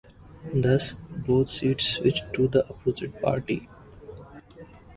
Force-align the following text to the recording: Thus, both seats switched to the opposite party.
Thus, 0.51 0.93
both 0.93 1.51
seats 1.51 1.83
switched 1.97 2.33
to 2.33 2.47
the 2.47 2.67
opposite 2.71 3.21
party. 3.21 3.69